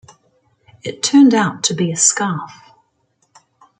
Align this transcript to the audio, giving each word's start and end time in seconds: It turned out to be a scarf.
It 0.81 1.03
turned 1.03 1.35
out 1.35 1.61
to 1.65 1.75
be 1.75 1.91
a 1.91 1.95
scarf. 1.95 2.49